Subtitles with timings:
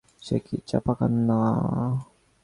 [0.21, 1.39] সে কি চাপা কান্না?